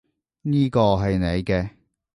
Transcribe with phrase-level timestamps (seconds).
[0.41, 1.69] 呢個係你嘅